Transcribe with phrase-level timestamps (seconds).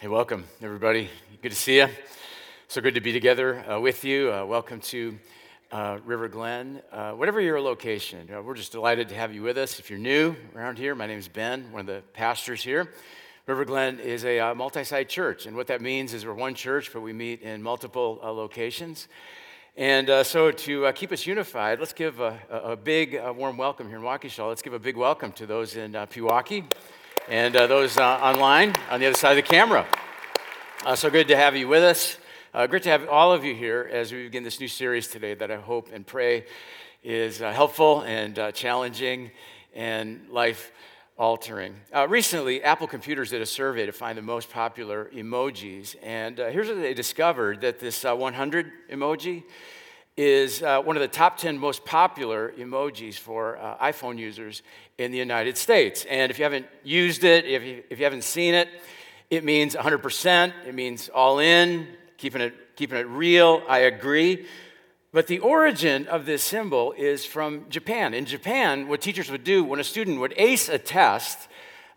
[0.00, 1.10] Hey, welcome, everybody.
[1.42, 1.88] Good to see you.
[2.68, 4.32] So good to be together uh, with you.
[4.32, 5.18] Uh, welcome to
[5.72, 6.82] uh, River Glen.
[6.92, 9.80] Uh, whatever your location, we're just delighted to have you with us.
[9.80, 12.92] If you're new around here, my name is Ben, one of the pastors here.
[13.46, 16.54] River Glen is a uh, multi site church, and what that means is we're one
[16.54, 19.08] church, but we meet in multiple uh, locations.
[19.76, 24.04] And so, to keep us unified, let's give a, a big, warm welcome here in
[24.04, 24.46] Waukesha.
[24.46, 26.64] Let's give a big welcome to those in Pewaukee
[27.28, 29.86] and uh, those uh, online on the other side of the camera.
[30.86, 32.16] Uh, so good to have you with us.
[32.54, 35.34] Uh, great to have all of you here as we begin this new series today
[35.34, 36.46] that I hope and pray
[37.04, 39.30] is uh, helpful and uh, challenging
[39.74, 40.72] and life
[41.18, 41.74] altering.
[42.08, 46.80] recently, Apple Computers did a survey to find the most popular emojis, and here's what
[46.80, 49.42] they discovered that this 100 emoji
[50.18, 54.62] is uh, one of the top 10 most popular emojis for uh, iPhone users
[54.98, 56.04] in the United States.
[56.10, 58.68] And if you haven't used it, if you, if you haven't seen it,
[59.30, 63.62] it means 100%, it means all in, keeping it, keeping it real.
[63.68, 64.46] I agree.
[65.12, 68.12] But the origin of this symbol is from Japan.
[68.12, 71.48] In Japan, what teachers would do when a student would ace a test,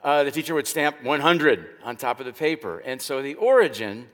[0.04, 2.80] uh, the teacher would stamp 100 on top of the paper.
[2.80, 4.08] And so the origin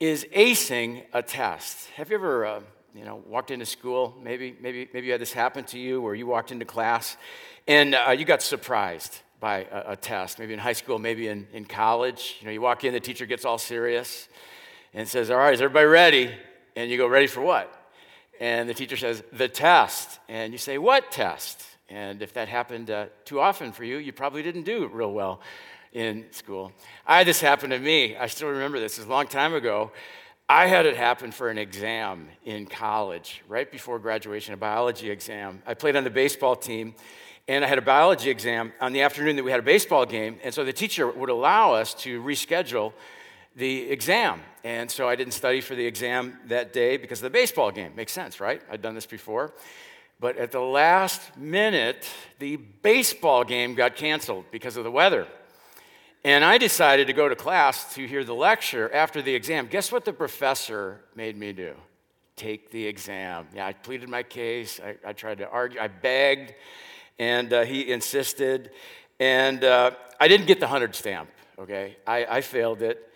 [0.00, 1.88] is acing a test.
[1.90, 2.60] Have you ever uh,
[2.94, 4.14] you know, walked into school.
[4.22, 7.16] Maybe, maybe, maybe you had this happen to you where you walked into class
[7.66, 11.46] and uh, you got surprised by a, a, test, maybe in high school, maybe in,
[11.52, 12.36] in college.
[12.40, 14.28] You know, you walk in, the teacher gets all serious
[14.94, 16.34] and says, All right, is everybody ready?
[16.76, 17.72] And you go, Ready for what?
[18.40, 20.18] And the teacher says, The test.
[20.28, 21.64] And you say, What test?
[21.88, 25.40] And if that happened uh, too often for you, you probably didn't do real well
[25.92, 26.72] in school.
[27.06, 28.16] I had this happen to me.
[28.16, 28.98] I still remember this.
[28.98, 29.92] It a long time ago.
[30.48, 35.62] I had it happen for an exam in college, right before graduation, a biology exam.
[35.66, 36.94] I played on the baseball team,
[37.48, 40.38] and I had a biology exam on the afternoon that we had a baseball game,
[40.42, 42.92] and so the teacher would allow us to reschedule
[43.56, 44.40] the exam.
[44.64, 47.92] And so I didn't study for the exam that day because of the baseball game.
[47.96, 48.62] Makes sense, right?
[48.70, 49.52] I'd done this before.
[50.20, 52.08] But at the last minute,
[52.38, 55.26] the baseball game got canceled because of the weather.
[56.24, 59.66] And I decided to go to class to hear the lecture after the exam.
[59.66, 61.74] Guess what the professor made me do?
[62.36, 63.48] Take the exam.
[63.52, 64.80] Yeah, I pleaded my case.
[64.80, 65.80] I, I tried to argue.
[65.80, 66.54] I begged,
[67.22, 68.70] and uh, he insisted.
[69.20, 71.96] And uh, I didn't get the 100 stamp, okay?
[72.04, 73.08] I, I failed it,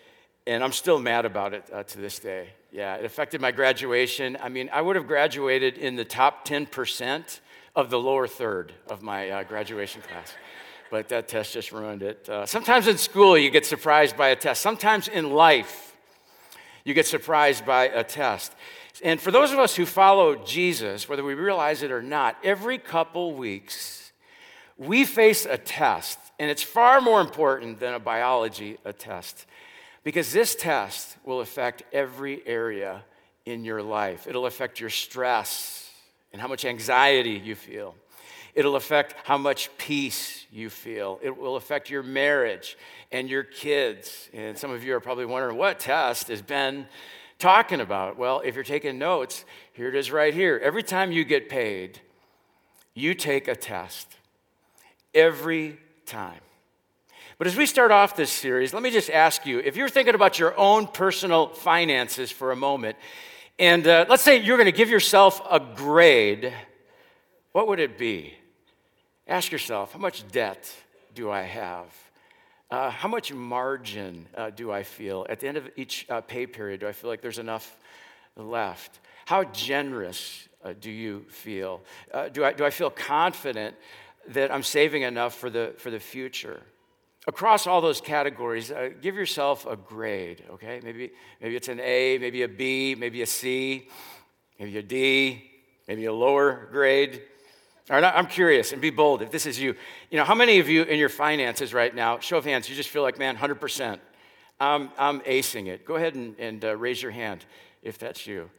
[0.45, 2.49] and I'm still mad about it uh, to this day.
[2.71, 4.37] Yeah, it affected my graduation.
[4.41, 7.39] I mean, I would have graduated in the top 10%
[7.75, 10.33] of the lower third of my uh, graduation class
[10.89, 12.29] but that test just ruined it.
[12.29, 14.61] Uh, sometimes in school, you get surprised by a test.
[14.61, 15.93] Sometimes in life,
[16.85, 18.55] you get surprised by a test.
[19.03, 22.77] And for those of us who follow Jesus, whether we realize it or not, every
[22.77, 24.11] couple weeks,
[24.77, 26.19] we face a test.
[26.39, 29.45] And it's far more important than a biology a test
[30.03, 33.03] because this test will affect every area
[33.45, 34.27] in your life.
[34.27, 35.89] It'll affect your stress
[36.31, 37.95] and how much anxiety you feel.
[38.53, 41.19] It'll affect how much peace you feel.
[41.21, 42.77] It will affect your marriage
[43.11, 44.29] and your kids.
[44.33, 46.87] And some of you are probably wondering, what test has Ben
[47.39, 48.17] talking about?
[48.17, 50.59] Well, if you're taking notes, here it is right here.
[50.63, 52.01] Every time you get paid,
[52.93, 54.07] you take a test.
[55.13, 56.41] Every time.
[57.37, 60.15] But as we start off this series, let me just ask you if you're thinking
[60.15, 62.97] about your own personal finances for a moment,
[63.59, 66.51] and uh, let's say you're going to give yourself a grade,
[67.51, 68.33] what would it be?
[69.27, 70.71] Ask yourself how much debt
[71.13, 71.85] do I have?
[72.69, 75.25] Uh, how much margin uh, do I feel?
[75.29, 77.77] At the end of each uh, pay period, do I feel like there's enough
[78.35, 78.99] left?
[79.25, 81.81] How generous uh, do you feel?
[82.13, 83.75] Uh, do, I, do I feel confident
[84.29, 86.61] that I'm saving enough for the, for the future?
[87.25, 90.81] Across all those categories, give yourself a grade, okay?
[90.83, 91.11] Maybe,
[91.41, 93.87] maybe it's an A, maybe a B, maybe a C,
[94.59, 95.51] maybe a D,
[95.87, 97.21] maybe a lower grade.
[97.89, 99.73] All right, I'm curious and be bold if this is you.
[100.11, 102.75] You know, how many of you in your finances right now, show of hands, you
[102.75, 103.99] just feel like, man, 100%,
[104.59, 105.85] I'm, I'm acing it?
[105.85, 107.45] Go ahead and, and uh, raise your hand
[107.81, 108.49] if that's you.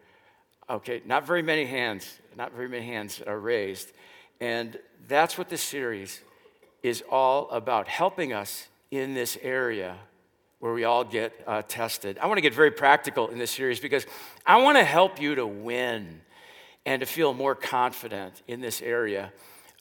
[0.71, 3.93] Okay, not very many hands, not very many hands are raised.
[4.41, 6.23] And that's what this series
[6.83, 9.97] is all about helping us in this area
[10.59, 12.17] where we all get uh, tested.
[12.19, 14.07] I want to get very practical in this series because
[14.47, 16.23] I want to help you to win
[16.89, 19.31] and to feel more confident in this area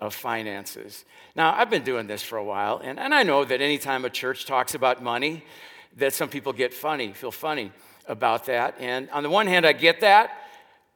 [0.02, 1.06] of finances.
[1.38, 4.10] Now, I've been doing this for a while, and, and I know that anytime a
[4.10, 5.46] church talks about money,
[5.96, 7.72] that some people get funny, feel funny
[8.10, 8.76] about that.
[8.82, 10.32] And on the one hand, I get that,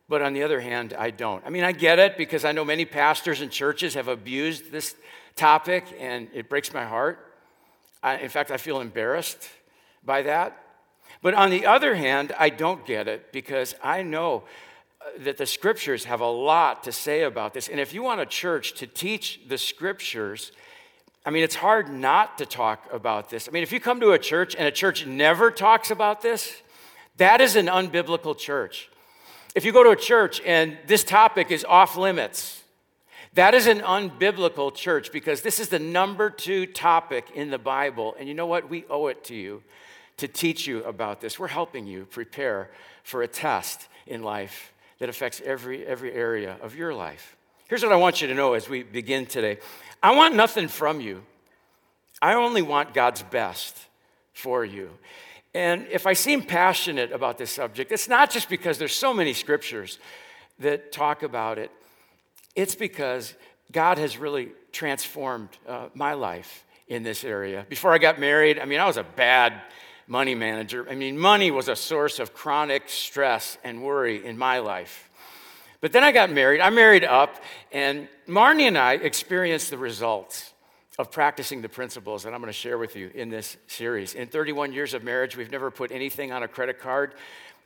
[0.10, 1.46] but on the other hand, I don't.
[1.46, 4.96] I mean, I get it because I know many pastors and churches have abused this
[5.38, 7.25] topic, and it breaks my heart.
[8.04, 9.48] I, in fact, I feel embarrassed
[10.04, 10.62] by that.
[11.22, 14.44] But on the other hand, I don't get it because I know
[15.19, 17.68] that the scriptures have a lot to say about this.
[17.68, 20.51] And if you want a church to teach the scriptures,
[21.25, 23.48] I mean, it's hard not to talk about this.
[23.48, 26.62] I mean, if you come to a church and a church never talks about this,
[27.18, 28.89] that is an unbiblical church.
[29.53, 32.63] If you go to a church and this topic is off limits,
[33.33, 38.15] that is an unbiblical church because this is the number two topic in the Bible.
[38.18, 38.69] And you know what?
[38.69, 39.63] We owe it to you
[40.18, 41.38] to teach you about this.
[41.38, 42.71] We're helping you prepare
[43.04, 44.71] for a test in life
[45.01, 47.36] that affects every, every area of your life.
[47.68, 49.57] Here's what I want you to know as we begin today
[50.03, 51.24] I want nothing from you.
[52.21, 53.75] I only want God's best
[54.31, 54.92] for you.
[55.56, 59.33] And if I seem passionate about this subject, it's not just because there's so many
[59.33, 59.98] scriptures
[60.59, 61.71] that talk about it.
[62.56, 63.33] It's because
[63.71, 67.65] God has really transformed uh, my life in this area.
[67.68, 69.62] Before I got married, I mean, I was a bad
[70.07, 70.88] money manager.
[70.89, 75.09] I mean, money was a source of chronic stress and worry in my life.
[75.81, 76.62] But then I got married.
[76.62, 80.53] I married up, and Marnie and I experienced the results
[81.00, 84.13] of practicing the principles that I'm going to share with you in this series.
[84.13, 87.15] In 31 years of marriage, we've never put anything on a credit card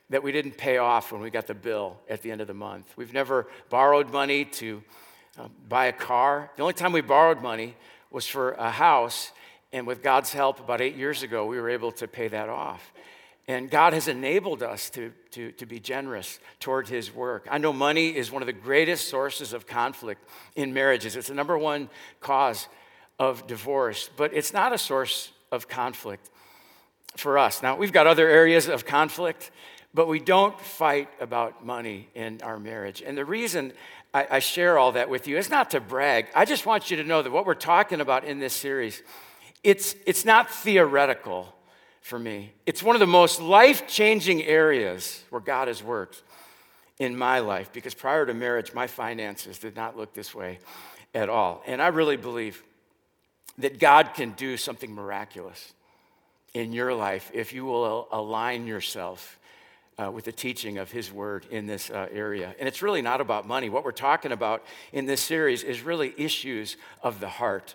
[0.08, 2.54] that we didn't pay off when we got the bill at the end of the
[2.54, 2.96] month.
[2.96, 4.82] We've never borrowed money to
[5.38, 6.50] uh, buy a car.
[6.56, 7.76] The only time we borrowed money
[8.10, 9.32] was for a house,
[9.72, 12.92] and with God's help, about eight years ago, we were able to pay that off.
[13.48, 17.46] And God has enabled us to, to, to be generous toward His work.
[17.50, 21.14] I know money is one of the greatest sources of conflict in marriages.
[21.14, 21.88] It's the number one
[22.20, 22.66] cause
[23.18, 26.28] of divorce, but it's not a source of conflict
[27.16, 27.62] for us.
[27.62, 29.50] Now, we've got other areas of conflict,
[29.94, 33.00] but we don't fight about money in our marriage.
[33.00, 33.72] And the reason
[34.12, 36.26] I, I share all that with you is not to brag.
[36.34, 39.02] I just want you to know that what we're talking about in this series,
[39.66, 41.52] it's, it's not theoretical
[42.00, 42.52] for me.
[42.66, 46.22] It's one of the most life changing areas where God has worked
[47.00, 50.60] in my life because prior to marriage, my finances did not look this way
[51.16, 51.64] at all.
[51.66, 52.62] And I really believe
[53.58, 55.72] that God can do something miraculous
[56.54, 59.36] in your life if you will align yourself
[59.98, 62.54] uh, with the teaching of His Word in this uh, area.
[62.60, 63.68] And it's really not about money.
[63.68, 67.74] What we're talking about in this series is really issues of the heart.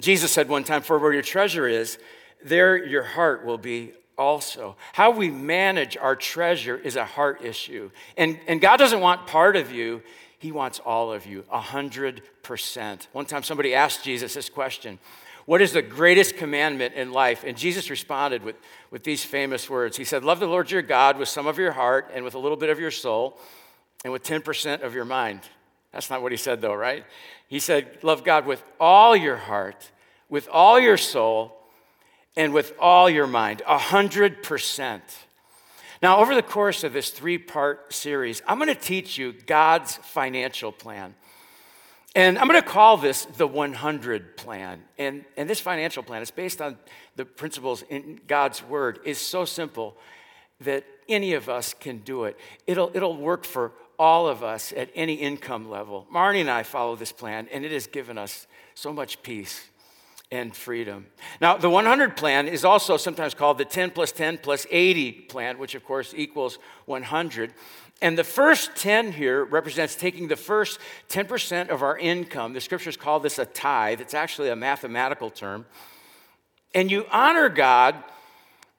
[0.00, 1.98] Jesus said one time, For where your treasure is,
[2.44, 4.76] there your heart will be also.
[4.92, 7.90] How we manage our treasure is a heart issue.
[8.16, 10.02] And, and God doesn't want part of you,
[10.38, 13.06] He wants all of you, 100%.
[13.12, 14.98] One time somebody asked Jesus this question
[15.46, 17.44] What is the greatest commandment in life?
[17.46, 18.56] And Jesus responded with,
[18.90, 21.72] with these famous words He said, Love the Lord your God with some of your
[21.72, 23.38] heart and with a little bit of your soul
[24.04, 25.40] and with 10% of your mind.
[25.92, 27.04] That's not what he said, though, right?
[27.48, 29.90] He said, Love God with all your heart,
[30.28, 31.56] with all your soul,
[32.36, 35.00] and with all your mind, 100%.
[36.00, 39.96] Now, over the course of this three part series, I'm going to teach you God's
[39.96, 41.14] financial plan.
[42.14, 44.82] And I'm going to call this the 100 plan.
[44.98, 46.78] And, and this financial plan is based on
[47.16, 49.96] the principles in God's word, is so simple
[50.60, 52.38] that any of us can do it.
[52.66, 56.06] It'll, it'll work for all of us at any income level.
[56.12, 59.66] Marnie and I follow this plan, and it has given us so much peace
[60.30, 61.06] and freedom.
[61.40, 65.58] Now, the 100 plan is also sometimes called the 10 plus 10 plus 80 plan,
[65.58, 67.52] which of course equals 100.
[68.00, 70.78] And the first 10 here represents taking the first
[71.08, 72.52] 10% of our income.
[72.52, 75.66] The scriptures call this a tithe, it's actually a mathematical term.
[76.74, 77.96] And you honor God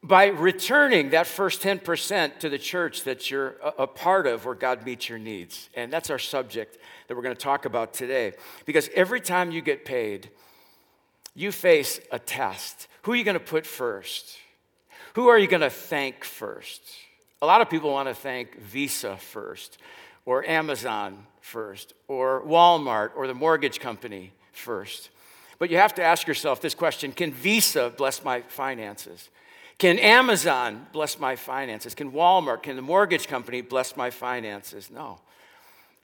[0.01, 4.85] by returning that first 10% to the church that you're a part of where God
[4.85, 5.69] meets your needs.
[5.75, 6.77] And that's our subject
[7.07, 8.33] that we're going to talk about today.
[8.65, 10.29] Because every time you get paid,
[11.35, 12.87] you face a test.
[13.03, 14.37] Who are you going to put first?
[15.15, 16.81] Who are you going to thank first?
[17.41, 19.77] A lot of people want to thank Visa first,
[20.25, 25.09] or Amazon first, or Walmart, or the mortgage company first.
[25.57, 29.29] But you have to ask yourself this question Can Visa bless my finances?
[29.79, 31.95] Can Amazon bless my finances?
[31.95, 34.91] Can Walmart, can the mortgage company bless my finances?
[34.91, 35.19] No.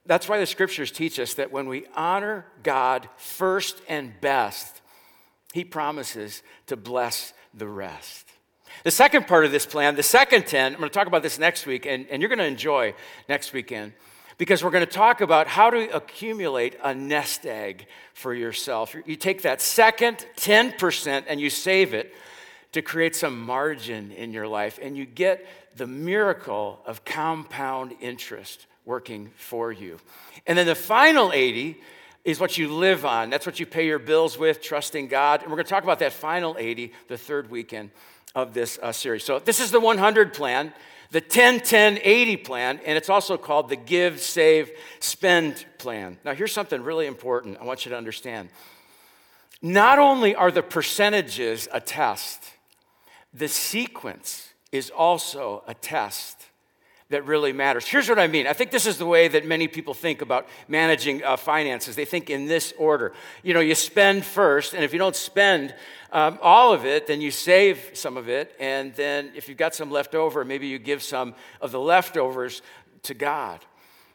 [0.06, 4.82] That's why the scriptures teach us that when we honor God first and best,
[5.54, 8.30] he promises to bless the rest.
[8.84, 11.38] The second part of this plan, the second 10, I'm going to talk about this
[11.38, 12.94] next week, and, and you're going to enjoy
[13.28, 13.94] next weekend
[14.38, 18.96] because we're going to talk about how to accumulate a nest egg for yourself.
[19.06, 22.14] You take that second 10% and you save it
[22.76, 25.46] to create some margin in your life, and you get
[25.78, 29.98] the miracle of compound interest working for you.
[30.46, 31.80] And then the final 80
[32.26, 33.30] is what you live on.
[33.30, 35.42] That's what you pay your bills with, trusting God.
[35.42, 37.92] And we're going to talk about that final 80 the third weekend
[38.36, 39.24] of this uh, series.
[39.24, 40.74] So, this is the 100 plan,
[41.12, 46.18] the 10 10 80 plan, and it's also called the Give, Save, Spend plan.
[46.26, 48.50] Now, here's something really important I want you to understand.
[49.62, 52.52] Not only are the percentages a test,
[53.36, 56.46] the sequence is also a test
[57.10, 57.86] that really matters.
[57.86, 58.48] Here's what I mean.
[58.48, 61.96] I think this is the way that many people think about managing uh, finances.
[61.96, 63.14] They think in this order.
[63.44, 65.76] You know, you spend first, and if you don't spend
[66.12, 69.76] um, all of it, then you save some of it, and then if you've got
[69.76, 72.62] some left over, maybe you give some of the leftovers
[73.04, 73.60] to God.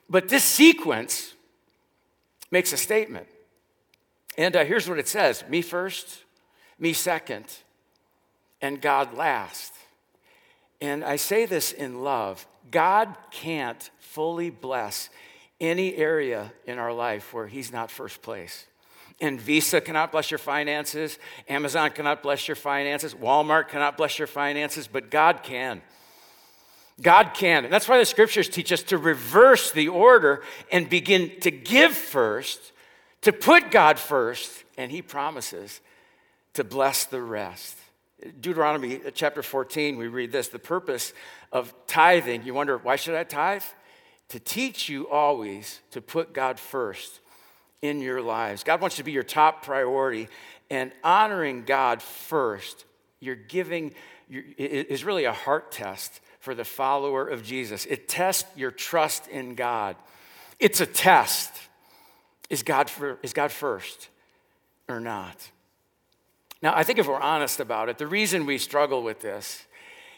[0.08, 1.34] But this sequence
[2.50, 3.28] makes a statement.
[4.36, 6.24] And uh, here's what it says me first,
[6.78, 7.46] me second,
[8.60, 9.72] and God last.
[10.80, 15.10] And I say this in love God can't fully bless
[15.60, 18.66] any area in our life where He's not first place.
[19.20, 24.28] And Visa cannot bless your finances, Amazon cannot bless your finances, Walmart cannot bless your
[24.28, 25.82] finances, but God can.
[27.02, 27.64] God can.
[27.64, 31.92] And that's why the scriptures teach us to reverse the order and begin to give
[31.94, 32.72] first,
[33.22, 35.80] to put God first, and He promises
[36.54, 37.76] to bless the rest.
[38.40, 41.12] Deuteronomy chapter 14, we read this the purpose
[41.52, 42.44] of tithing.
[42.44, 43.62] You wonder, why should I tithe?
[44.30, 47.20] To teach you always to put God first
[47.82, 48.62] in your lives.
[48.62, 50.28] God wants to be your top priority,
[50.70, 52.84] and honoring God first,
[53.20, 53.94] you're giving,
[54.28, 57.86] is really a heart test for the follower of Jesus.
[57.86, 59.96] It tests your trust in God.
[60.58, 61.52] It's a test.
[62.48, 64.08] Is God, for, is God first
[64.88, 65.36] or not?
[66.62, 69.66] Now, I think if we're honest about it, the reason we struggle with this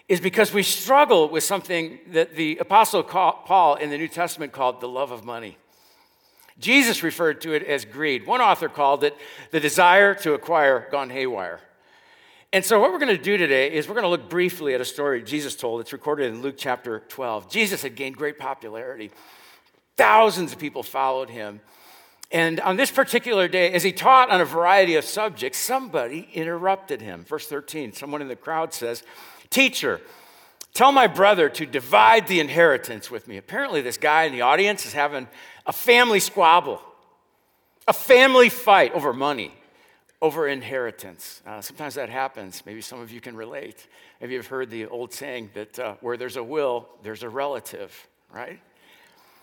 [0.09, 4.81] is because we struggle with something that the Apostle Paul in the New Testament called
[4.81, 5.57] the love of money.
[6.59, 8.27] Jesus referred to it as greed.
[8.27, 9.17] One author called it
[9.53, 11.61] the desire to acquire gone haywire.
[12.53, 14.81] And so, what we're going to do today is we're going to look briefly at
[14.81, 15.81] a story Jesus told.
[15.81, 17.51] It's recorded in Luke chapter 12.
[17.51, 19.11] Jesus had gained great popularity,
[19.97, 21.61] thousands of people followed him.
[22.33, 27.03] And on this particular day, as he taught on a variety of subjects, somebody interrupted
[27.03, 27.25] him.
[27.25, 29.03] Verse 13, someone in the crowd says,
[29.51, 30.01] Teacher,
[30.73, 33.37] tell my brother to divide the inheritance with me.
[33.37, 35.29] Apparently, this guy in the audience is having
[35.67, 36.81] a family squabble,
[37.87, 39.53] a family fight over money,
[40.23, 41.43] over inheritance.
[41.47, 42.63] Uh, sometimes that happens.
[42.65, 43.87] Maybe some of you can relate.
[44.23, 48.09] Maybe you've heard the old saying that uh, where there's a will, there's a relative,
[48.33, 48.59] right?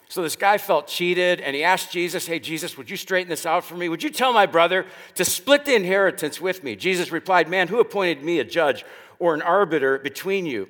[0.10, 3.46] So this guy felt cheated and he asked Jesus, Hey, Jesus, would you straighten this
[3.46, 3.90] out for me?
[3.90, 6.76] Would you tell my brother to split the inheritance with me?
[6.76, 8.84] Jesus replied, Man, who appointed me a judge
[9.20, 10.68] or an arbiter between you?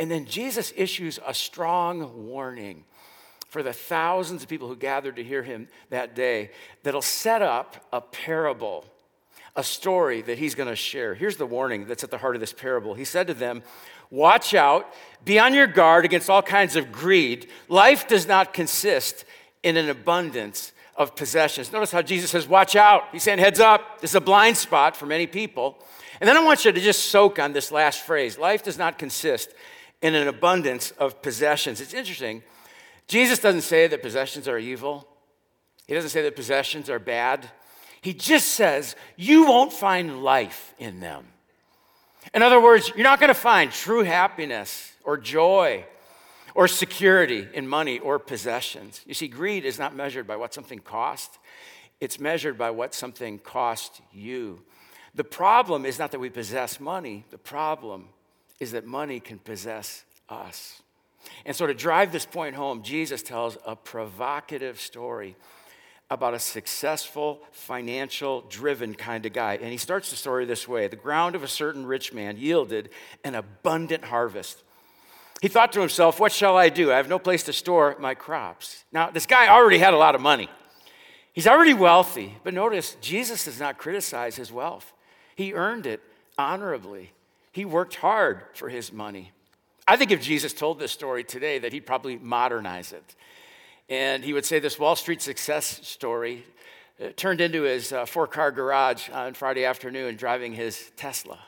[0.00, 2.84] And then Jesus issues a strong warning
[3.48, 6.50] for the thousands of people who gathered to hear him that day
[6.82, 8.86] that'll set up a parable,
[9.58, 11.16] a story that he's going to share.
[11.16, 12.94] Here's the warning that's at the heart of this parable.
[12.94, 13.64] He said to them,
[14.08, 17.48] Watch out, be on your guard against all kinds of greed.
[17.68, 19.24] Life does not consist
[19.64, 21.72] in an abundance of possessions.
[21.72, 23.02] Notice how Jesus says, Watch out.
[23.10, 24.00] He's saying, Heads up.
[24.00, 25.84] This is a blind spot for many people.
[26.20, 28.96] And then I want you to just soak on this last phrase life does not
[28.96, 29.50] consist
[30.00, 31.80] in an abundance of possessions.
[31.80, 32.44] It's interesting.
[33.08, 35.08] Jesus doesn't say that possessions are evil,
[35.88, 37.50] he doesn't say that possessions are bad.
[38.00, 41.26] He just says, You won't find life in them.
[42.34, 45.84] In other words, you're not going to find true happiness or joy
[46.54, 49.00] or security in money or possessions.
[49.06, 51.38] You see, greed is not measured by what something costs,
[52.00, 54.62] it's measured by what something costs you.
[55.14, 58.08] The problem is not that we possess money, the problem
[58.60, 60.82] is that money can possess us.
[61.44, 65.36] And so, to drive this point home, Jesus tells a provocative story
[66.10, 69.54] about a successful, financial driven kind of guy.
[69.54, 72.90] And he starts the story this way The ground of a certain rich man yielded
[73.24, 74.62] an abundant harvest.
[75.42, 76.90] He thought to himself, What shall I do?
[76.92, 78.84] I have no place to store my crops.
[78.90, 80.48] Now, this guy already had a lot of money.
[81.32, 82.36] He's already wealthy.
[82.42, 84.92] But notice, Jesus does not criticize his wealth,
[85.36, 86.00] he earned it
[86.36, 87.12] honorably.
[87.52, 89.32] He worked hard for his money.
[89.86, 93.16] I think if Jesus told this story today, that he'd probably modernize it.
[93.88, 96.44] And he would say this Wall Street success story
[97.02, 101.38] uh, turned into his uh, four car garage on Friday afternoon driving his Tesla.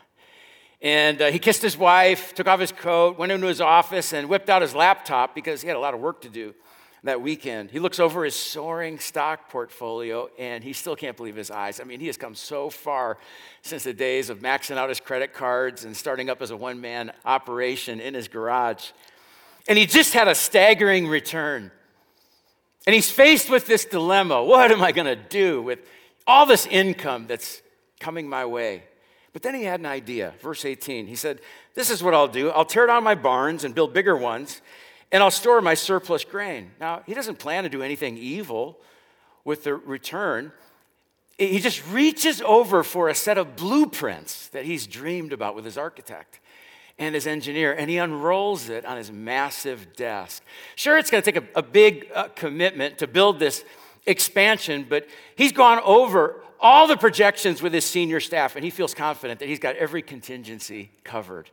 [0.81, 4.29] And uh, he kissed his wife, took off his coat, went into his office, and
[4.29, 6.55] whipped out his laptop because he had a lot of work to do
[7.03, 7.71] that weekend.
[7.71, 11.81] He looks over his soaring stock portfolio and he still can't believe his eyes.
[11.81, 13.19] I mean, he has come so far
[13.63, 16.81] since the days of maxing out his credit cards and starting up as a one
[16.81, 18.91] man operation in his garage.
[19.69, 21.71] And he just had a staggering return.
[22.87, 25.81] And he's faced with this dilemma what am I going to do with
[26.27, 27.63] all this income that's
[27.99, 28.85] coming my way?
[29.33, 30.35] But then he had an idea.
[30.41, 31.41] Verse 18, he said,
[31.75, 34.61] This is what I'll do I'll tear down my barns and build bigger ones,
[35.13, 36.73] and I'll store my surplus grain.
[36.81, 38.79] Now, he doesn't plan to do anything evil
[39.45, 40.53] with the return.
[41.39, 45.79] He just reaches over for a set of blueprints that he's dreamed about with his
[45.79, 46.41] architect
[47.01, 50.45] and his engineer, and he unrolls it on his massive desk.
[50.77, 53.65] Sure, it's going to take a, a big uh, commitment to build this
[54.07, 58.93] expansion, but he's gone over all the projections with his senior staff, and he feels
[58.93, 61.49] confident that he's got every contingency covered.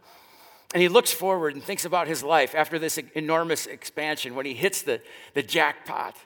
[0.74, 4.54] And he looks forward and thinks about his life after this enormous expansion when he
[4.54, 5.02] hits the,
[5.34, 6.18] the jackpot.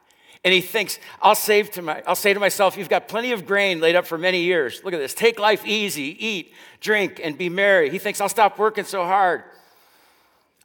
[0.43, 3.45] And he thinks, I'll, save to my, I'll say to myself, You've got plenty of
[3.45, 4.81] grain laid up for many years.
[4.83, 5.13] Look at this.
[5.13, 7.89] Take life easy, eat, drink, and be merry.
[7.89, 9.43] He thinks, I'll stop working so hard.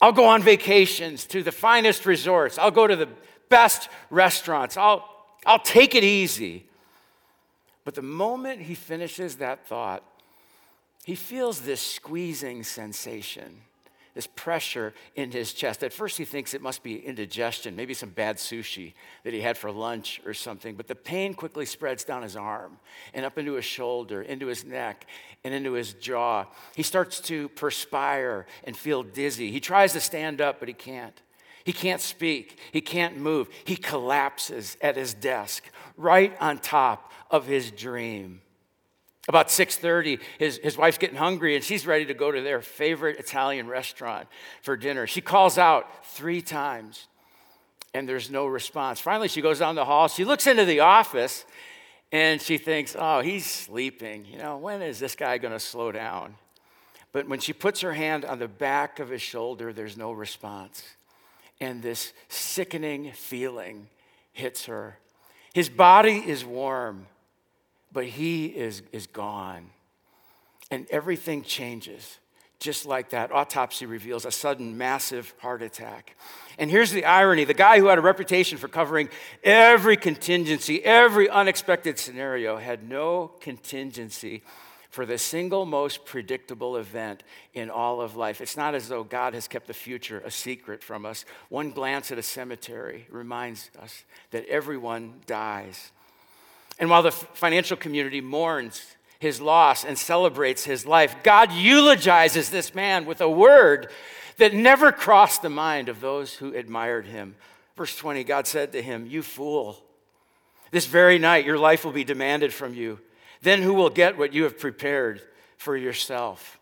[0.01, 2.59] I'll go on vacations to the finest resorts.
[2.59, 3.09] I'll go to the
[3.49, 4.77] best restaurants.
[4.77, 5.09] I'll,
[5.45, 6.67] I'll take it easy.
[7.85, 10.03] But the moment he finishes that thought,
[11.05, 13.63] he feels this squeezing sensation
[14.17, 15.85] this pressure in his chest.
[15.85, 18.95] At first, he thinks it must be indigestion, maybe some bad sushi
[19.25, 20.75] that he had for lunch or something.
[20.75, 22.79] But the pain quickly spreads down his arm
[23.13, 25.07] and up into his shoulder, into his neck,
[25.45, 26.47] and into his jaw.
[26.75, 29.53] He starts to perspire and feel dizzy.
[29.53, 31.21] He tries to stand up, but he can't.
[31.65, 32.59] He can't speak.
[32.73, 33.51] He can't move.
[33.65, 35.63] He collapses at his desk
[35.99, 38.41] right on top of his dream.
[39.29, 43.19] About 6:30, his, his wife's getting hungry and she's ready to go to their favorite
[43.19, 44.29] Italian restaurant
[44.63, 45.07] for dinner.
[45.07, 47.09] She calls out three times
[47.93, 49.01] and there's no response.
[49.01, 50.07] Finally, she goes down the hall.
[50.07, 51.45] She looks into the office
[52.13, 54.27] and she thinks, oh, he's sleeping.
[54.27, 56.37] You know, when is this guy going to slow down?
[57.13, 60.83] But when she puts her hand on the back of his shoulder, there's no response.
[61.61, 63.89] And this sickening feeling
[64.33, 64.99] hits her.
[65.55, 67.07] His body is warm
[67.97, 69.71] but he is, is gone.
[70.71, 72.19] And everything changes.
[72.59, 76.15] Just like that, autopsy reveals a sudden massive heart attack.
[76.59, 79.09] And here's the irony the guy who had a reputation for covering
[79.43, 84.43] every contingency, every unexpected scenario, had no contingency
[84.91, 87.23] for the single most predictable event
[87.55, 88.43] in all of life.
[88.43, 91.25] It's not as though God has kept the future a secret from us.
[91.49, 95.93] One glance at a cemetery reminds us that everyone dies.
[96.79, 102.75] And while the financial community mourns his loss and celebrates his life, God eulogizes this
[102.75, 103.91] man with a word
[104.37, 107.37] that never crossed the mind of those who admired him.
[107.77, 109.83] Verse 20 God said to him, You fool,
[110.71, 113.01] this very night your life will be demanded from you.
[113.43, 115.23] Then who will get what you have prepared
[115.57, 116.59] for yourself?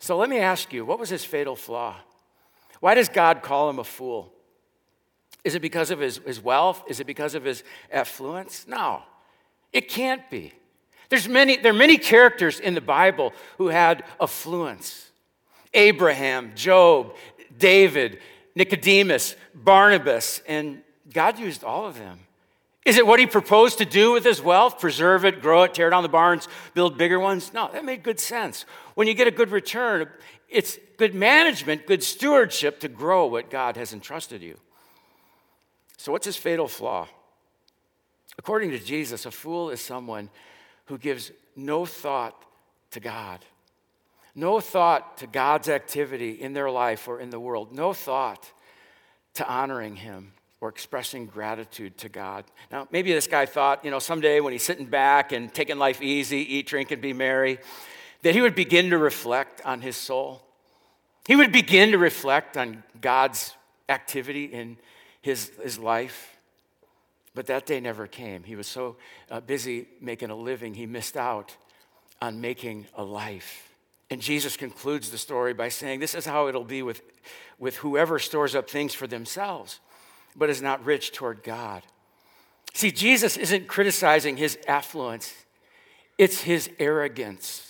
[0.00, 1.96] So let me ask you, what was his fatal flaw?
[2.80, 4.32] Why does God call him a fool?
[5.44, 6.82] Is it because of his, his wealth?
[6.88, 8.66] Is it because of his affluence?
[8.68, 9.02] No,
[9.72, 10.52] it can't be.
[11.08, 15.10] There's many, there are many characters in the Bible who had affluence
[15.74, 17.14] Abraham, Job,
[17.58, 18.20] David,
[18.54, 22.20] Nicodemus, Barnabas, and God used all of them.
[22.84, 24.78] Is it what he proposed to do with his wealth?
[24.78, 27.52] Preserve it, grow it, tear down the barns, build bigger ones?
[27.52, 28.64] No, that made good sense.
[28.94, 30.08] When you get a good return,
[30.48, 34.58] it's good management, good stewardship to grow what God has entrusted you.
[35.98, 37.08] So, what's his fatal flaw?
[38.38, 40.30] According to Jesus, a fool is someone
[40.86, 42.40] who gives no thought
[42.92, 43.44] to God,
[44.34, 48.50] no thought to God's activity in their life or in the world, no thought
[49.34, 52.44] to honoring him or expressing gratitude to God.
[52.70, 56.00] Now, maybe this guy thought, you know, someday when he's sitting back and taking life
[56.00, 57.58] easy, eat, drink, and be merry,
[58.22, 60.42] that he would begin to reflect on his soul.
[61.26, 63.54] He would begin to reflect on God's
[63.88, 64.78] activity in
[65.20, 66.36] his, his life.
[67.34, 68.42] But that day never came.
[68.42, 68.96] He was so
[69.30, 71.56] uh, busy making a living, he missed out
[72.20, 73.68] on making a life.
[74.10, 77.02] And Jesus concludes the story by saying, This is how it'll be with,
[77.58, 79.80] with whoever stores up things for themselves,
[80.34, 81.82] but is not rich toward God.
[82.74, 85.34] See, Jesus isn't criticizing his affluence,
[86.16, 87.67] it's his arrogance.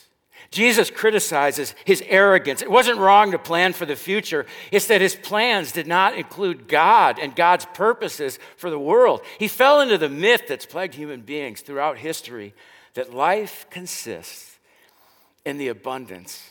[0.51, 2.63] Jesus criticizes his arrogance.
[2.63, 6.69] It wasn't wrong to plan for the future, it's that his plans did not include
[6.69, 9.21] God and God's purposes for the world.
[9.39, 12.55] He fell into the myth that's plagued human beings throughout history
[12.95, 14.59] that life consists
[15.45, 16.51] in the abundance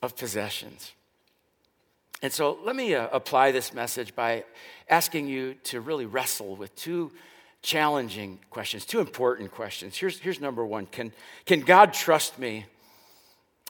[0.00, 0.92] of possessions.
[2.22, 4.44] And so let me uh, apply this message by
[4.88, 7.10] asking you to really wrestle with two
[7.60, 9.96] challenging questions, two important questions.
[9.96, 11.12] Here's, here's number one can,
[11.44, 12.66] can God trust me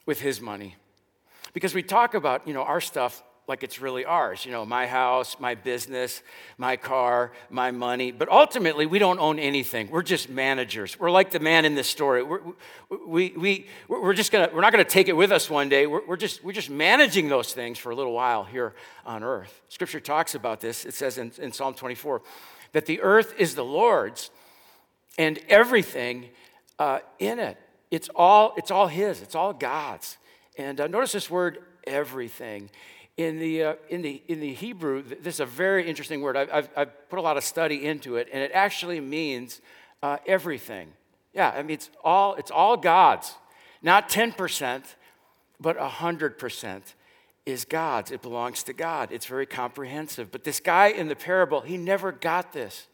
[0.06, 0.76] with his money.
[1.52, 4.44] Because we talk about, you know, our stuff like it's really ours.
[4.44, 6.22] You know, my house, my business,
[6.56, 8.10] my car, my money.
[8.10, 9.90] But ultimately, we don't own anything.
[9.90, 10.98] We're just managers.
[10.98, 12.22] We're like the man in this story.
[12.22, 12.40] We're,
[13.06, 15.86] we, we, we're just gonna, we're not gonna take it with us one day.
[15.86, 19.60] We're, we're, just, we're just managing those things for a little while here on earth.
[19.68, 20.86] Scripture talks about this.
[20.86, 22.22] It says in, in Psalm 24
[22.72, 24.30] that the earth is the Lord's
[25.18, 26.30] and everything
[26.78, 27.58] uh, in it.
[27.90, 30.18] It's all, it's all His, it's all God's.
[30.56, 32.70] And uh, notice this word, everything.
[33.16, 36.36] In the, uh, in, the, in the Hebrew, this is a very interesting word.
[36.36, 39.60] I've, I've, I've put a lot of study into it, and it actually means
[40.02, 40.88] uh, everything.
[41.32, 43.34] Yeah, I mean, it's all, it's all God's.
[43.82, 44.82] Not 10%,
[45.60, 46.82] but 100%
[47.46, 48.10] is God's.
[48.10, 49.10] It belongs to God.
[49.12, 50.30] It's very comprehensive.
[50.32, 52.86] But this guy in the parable, he never got this.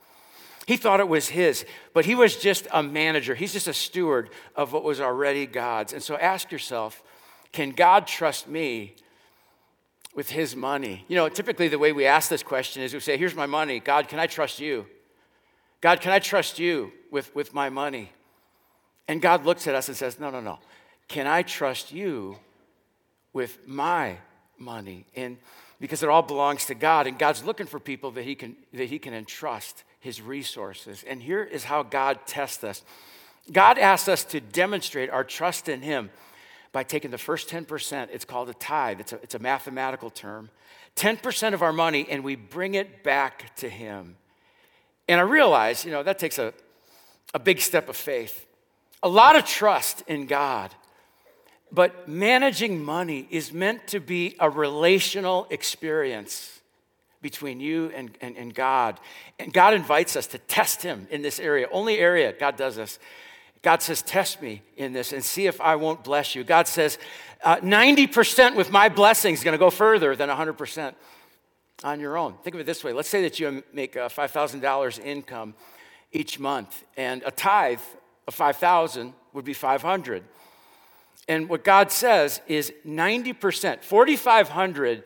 [0.67, 3.35] He thought it was his, but he was just a manager.
[3.35, 5.93] He's just a steward of what was already God's.
[5.93, 7.03] And so ask yourself
[7.53, 8.95] can God trust me
[10.15, 11.05] with his money?
[11.09, 13.81] You know, typically the way we ask this question is we say, Here's my money.
[13.81, 14.87] God, can I trust you?
[15.81, 18.13] God, can I trust you with, with my money?
[19.09, 20.59] And God looks at us and says, No, no, no.
[21.09, 22.37] Can I trust you
[23.33, 24.19] with my
[24.59, 25.07] money?
[25.17, 25.39] And
[25.81, 28.89] because it all belongs to God, and God's looking for people that he can, that
[28.89, 31.05] he can entrust his resources.
[31.07, 32.83] And here is how God tests us
[33.53, 36.11] God asks us to demonstrate our trust in him
[36.73, 38.09] by taking the first 10%.
[38.13, 40.51] It's called a tithe, it's a, it's a mathematical term.
[40.97, 44.17] 10% of our money, and we bring it back to Him.
[45.09, 46.53] And I realize, you know, that takes a,
[47.33, 48.47] a big step of faith,
[49.03, 50.75] a lot of trust in God.
[51.73, 56.60] But managing money is meant to be a relational experience
[57.23, 58.99] between you and, and, and, God.
[59.39, 61.67] And God invites us to test Him in this area.
[61.71, 62.99] Only area God does this.
[63.63, 66.45] God says, Test me in this and see if I won't bless you.
[66.45, 66.99] God says,
[67.43, 70.95] uh, 90% with my blessing is going to go further than 100%
[71.85, 72.35] on your own.
[72.43, 75.55] Think of it this way let's say that you make uh, $5,000 income
[76.13, 77.81] each month, and a tithe
[78.27, 80.25] of 5,000 would be 500.
[81.29, 85.05] And what God says is 90%, 4,500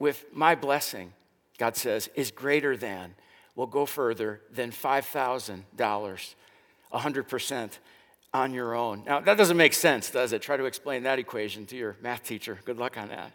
[0.00, 1.12] with my blessing,
[1.58, 3.14] God says, is greater than,
[3.54, 6.34] will go further than $5,000
[6.92, 7.78] 100%
[8.32, 9.04] on your own.
[9.06, 10.42] Now, that doesn't make sense, does it?
[10.42, 12.58] Try to explain that equation to your math teacher.
[12.64, 13.32] Good luck on that.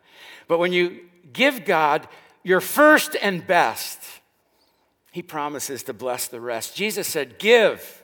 [0.48, 1.02] But when you
[1.32, 2.08] give God
[2.44, 4.02] your first and best,
[5.12, 6.76] He promises to bless the rest.
[6.76, 8.04] Jesus said, Give,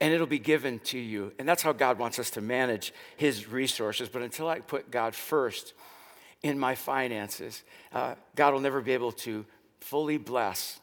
[0.00, 1.32] and it'll be given to you.
[1.38, 4.08] And that's how God wants us to manage His resources.
[4.08, 5.74] But until I put God first
[6.44, 9.46] in my finances, uh, God will never be able to
[9.80, 10.78] fully bless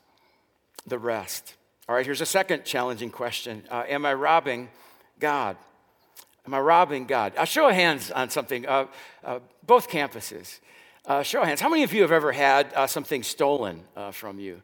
[0.88, 1.56] the rest.
[1.88, 4.70] All right, here's a second challenging question uh, Am I robbing
[5.20, 5.56] God?
[6.48, 7.34] Am I robbing God?
[7.38, 8.68] I'll show of hands on something.
[8.68, 8.88] Uh,
[9.24, 10.60] uh, both campuses.
[11.06, 11.62] Uh, show of hands.
[11.62, 14.62] How many of you have ever had uh, something stolen uh, from you?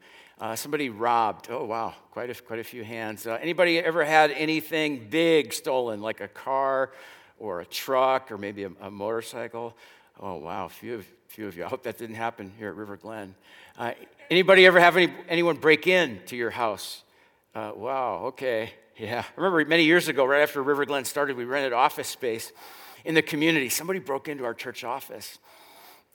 [0.54, 1.48] somebody robbed.
[1.50, 3.26] Oh, wow, quite a, quite a few hands.
[3.26, 6.92] anybody ever had anything big stolen, like a car
[7.40, 9.76] or a truck or maybe a, a motorcycle?
[10.20, 11.64] Oh, wow, few, of, few of you.
[11.64, 13.36] I hope that didn't happen here at River Glen.
[14.32, 17.04] anybody ever have any, anyone break in to your house?
[17.54, 18.72] Uh, wow, okay.
[19.00, 19.24] Yeah.
[19.24, 22.52] I remember many years ago, right after River Glen started, we rented office space
[23.06, 23.70] in the community.
[23.70, 25.38] Somebody broke into our church office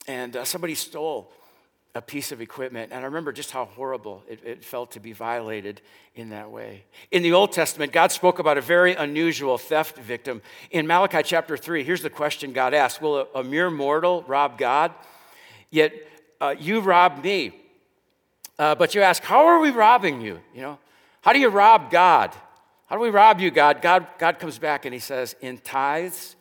[0.05, 1.31] and uh, somebody stole
[1.95, 2.91] a piece of equipment.
[2.91, 5.79] And I remember just how horrible it, it, felt to be violated
[6.15, 6.85] in that way.
[7.11, 10.41] In the Old Testament, God spoke about a very unusual theft victim.
[10.71, 14.57] In Malachi chapter 3, here's the question God asked Will a, a mere mortal rob
[14.57, 14.91] God?
[15.69, 15.93] Yet
[16.41, 17.53] uh, you rob me.
[18.57, 20.39] Uh, but you ask, How are we robbing you?
[20.55, 20.79] You know,
[21.21, 22.33] how do you rob God?
[22.87, 23.81] How do we rob you, God?
[23.81, 26.35] God, God comes back and he says, in tithes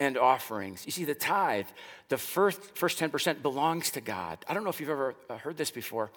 [0.00, 0.84] and offerings.
[0.86, 1.66] You see, the tithe,
[2.12, 4.36] the first, first 10% belongs to God.
[4.46, 6.10] I don't know if you've ever uh, heard this before.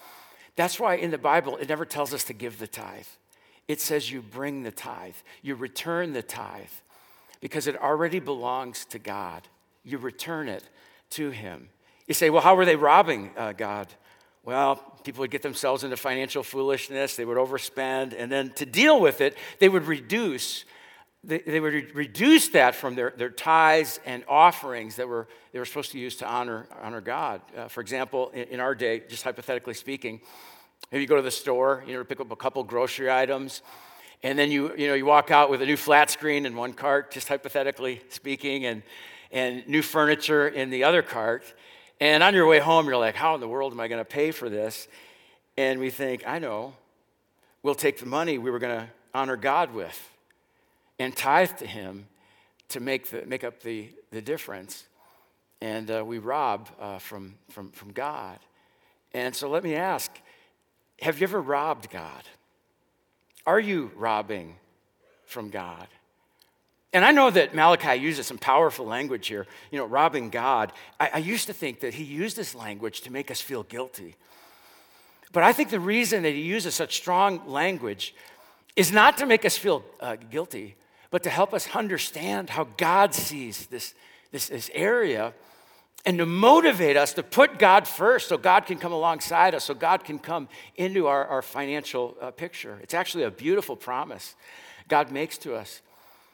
[0.58, 3.08] That's why in the Bible, it never tells us to give the tithe.
[3.70, 6.76] It says you bring the tithe, you return the tithe,
[7.40, 9.48] because it already belongs to God.
[9.86, 10.66] You return it
[11.12, 11.70] to Him.
[12.08, 13.88] You say, well, how were they robbing uh, God?
[14.44, 19.00] Well, people would get themselves into financial foolishness, they would overspend, and then to deal
[19.00, 20.66] with it, they would reduce.
[21.26, 25.60] They, they would re- reduce that from their, their tithes and offerings that were, they
[25.60, 27.42] were supposed to use to honor, honor God.
[27.58, 30.22] Uh, for example, in, in our day, just hypothetically speaking,
[30.92, 33.64] if you go to the store, you know, pick up a couple grocery items,
[34.22, 36.74] and then you, you, know, you walk out with a new flat screen in one
[36.74, 38.84] cart, just hypothetically speaking, and,
[39.32, 41.44] and new furniture in the other cart.
[42.00, 44.06] And on your way home, you're like, how in the world am I going to
[44.06, 44.88] pay for this?
[45.58, 46.76] And we think, I know,
[47.64, 50.12] we'll take the money we were going to honor God with
[51.00, 52.08] and tithe to Him
[52.70, 54.86] to make, the, make up the, the difference.
[55.62, 58.40] and uh, we rob uh, from, from, from God.
[59.14, 60.12] And so let me ask
[61.02, 62.24] have you ever robbed God?
[63.46, 64.56] Are you robbing
[65.26, 65.88] from God?
[66.94, 70.72] And I know that Malachi uses some powerful language here, you know, robbing God.
[70.98, 74.16] I, I, used to think that he used this language to make us feel guilty.
[75.34, 78.16] But I think the reason that he uses such strong language
[78.78, 80.76] is not to make us feel uh, guilty,
[81.12, 83.94] but to help us understand how God sees this,
[84.32, 85.34] this, this area
[86.06, 89.74] and to motivate us to put God first so God can come alongside us, so
[89.74, 92.78] God can come into our, our financial uh, picture.
[92.84, 94.36] It's actually a beautiful promise
[94.88, 95.82] God makes to us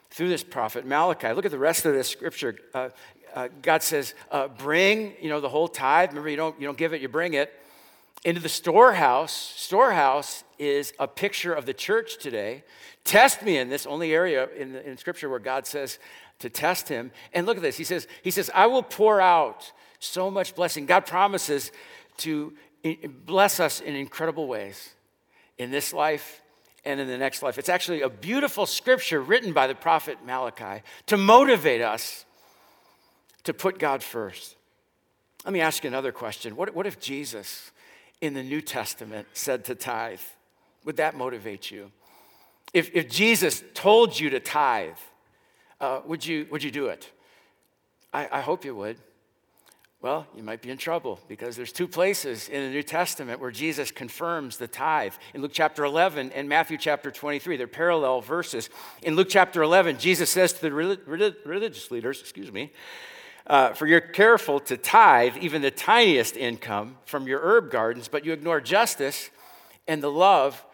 [0.10, 1.32] through this prophet Malachi.
[1.32, 2.56] Look at the rest of this scripture.
[2.74, 2.90] Uh,
[3.34, 6.10] uh, God says, uh, "Bring, you know, the whole tithe.
[6.10, 7.54] Remember, you don't you don't give it, you bring it
[8.26, 9.32] into the storehouse.
[9.32, 12.64] Storehouse is a picture of the church today.
[13.04, 15.98] Test me in this only area in, in Scripture where God says
[16.38, 17.12] to test Him.
[17.34, 17.78] And look at this.
[17.78, 20.86] He says, He says, I will pour out so much blessing.
[20.86, 21.72] God promises
[22.18, 22.54] to
[23.26, 24.92] bless us in incredible ways
[25.58, 26.42] in this life
[26.86, 27.58] and in the next life.
[27.58, 32.26] It's actually a beautiful scripture written by the prophet Malachi to motivate us
[33.46, 34.56] to put God first.
[35.44, 36.56] Let me ask you another question.
[36.56, 37.72] What, what if Jesus
[38.20, 40.20] in the New Testament said to tithe?
[40.86, 41.92] Would that motivate you?
[42.74, 44.98] If, if Jesus told you to tithe,
[45.80, 47.12] uh, would, you, would you do it?
[48.14, 48.98] I, I hope you would.
[50.02, 53.52] Well, you might be in trouble because there's two places in the New Testament where
[53.52, 55.14] Jesus confirms the tithe.
[55.36, 58.72] In Luke chapter 11 and Matthew chapter 23, they're parallel verses.
[59.04, 62.72] In Luke chapter 11, Jesus says to the religious leaders, excuse me,
[63.46, 68.26] uh, for you're careful to tithe even the tiniest income from your herb gardens, but
[68.26, 69.30] you ignore justice
[69.88, 70.66] and the love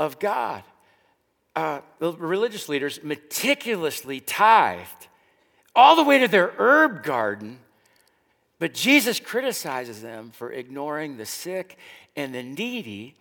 [0.00, 0.64] of God.
[1.54, 5.06] Uh, the religious leaders meticulously tithed
[5.76, 7.60] all the way to their herb garden
[8.60, 11.78] but Jesus criticizes them for ignoring the sick
[12.14, 13.16] and the needy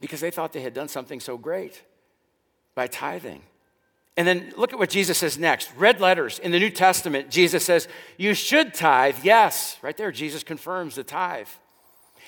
[0.00, 1.82] because they thought they had done something so great
[2.74, 3.42] by tithing.
[4.16, 5.70] And then look at what Jesus says next.
[5.76, 7.86] Red letters in the New Testament, Jesus says,
[8.18, 9.18] You should tithe.
[9.22, 11.46] Yes, right there, Jesus confirms the tithe.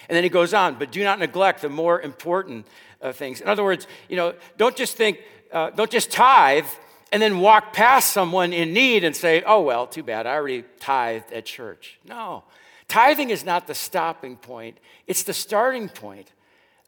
[0.09, 2.67] And then he goes on, but do not neglect the more important
[3.03, 3.41] uh, things.
[3.41, 5.21] In other words, you know, don't just think,
[5.53, 6.67] uh, don't just tithe
[7.13, 10.65] and then walk past someone in need and say, oh, well, too bad, I already
[10.81, 11.99] tithed at church.
[12.09, 12.45] No.
[12.89, 16.33] Tithing is not the stopping point, it's the starting point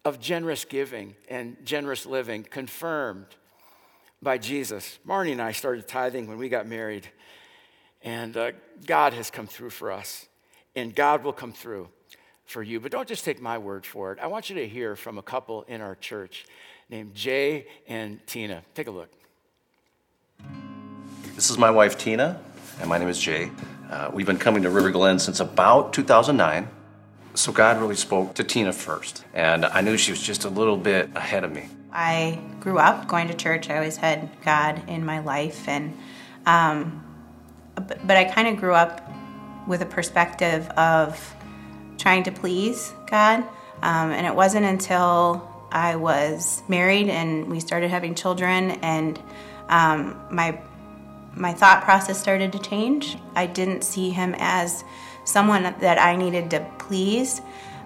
[0.05, 3.27] of generous giving and generous living, confirmed
[4.23, 4.99] by Jesus.
[5.07, 7.07] Marnie and I started tithing when we got married,
[8.03, 8.53] and uh,
[8.87, 10.27] God has come through for us,
[10.75, 11.89] and God will come through
[12.45, 12.81] for you.
[12.81, 14.19] But don't just take my word for it.
[14.21, 16.47] I want you to hear from a couple in our church
[16.89, 18.63] named Jay and Tina.
[18.75, 19.11] Take a look.
[21.35, 22.41] This is my wife Tina,
[22.81, 23.51] and my name is Jay.
[23.91, 26.69] Uh, we've been coming to River Glen since about 2009.
[27.35, 30.77] So God really spoke to Tina first, and I knew she was just a little
[30.77, 31.69] bit ahead of me.
[31.93, 33.71] I grew up going to church.
[33.71, 35.99] I always had God in my life, and
[36.47, 37.03] um,
[37.75, 39.11] but, but I kind of grew up
[39.67, 41.34] with a perspective of
[41.99, 43.41] trying to please God,
[43.83, 49.21] um, and it wasn't until I was married and we started having children and
[49.69, 50.61] um, my
[51.37, 53.19] my thought process started to change.
[53.35, 54.85] I didn't see him as
[55.25, 57.41] someone that I needed to please.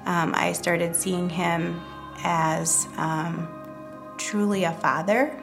[0.05, 1.81] Um, I started seeing him
[2.23, 3.49] as um,
[4.19, 5.35] truly a father.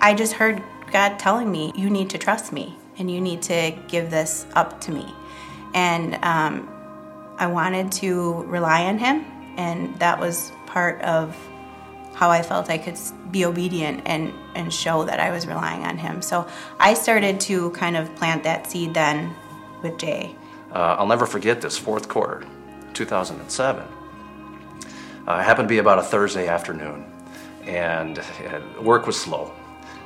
[0.00, 3.78] I just heard God telling me, You need to trust me and you need to
[3.86, 5.14] give this up to me.
[5.72, 6.68] And um,
[7.38, 9.24] I wanted to rely on him,
[9.56, 11.36] and that was part of
[12.14, 12.98] how I felt I could
[13.30, 16.22] be obedient and, and show that I was relying on him.
[16.22, 16.48] So
[16.80, 19.34] I started to kind of plant that seed then
[19.82, 20.34] with Jay.
[20.72, 22.46] Uh, I'll never forget this fourth quarter,
[22.94, 23.82] 2007.
[25.28, 27.04] Uh, it happened to be about a Thursday afternoon,
[27.64, 28.18] and
[28.80, 29.52] work was slow.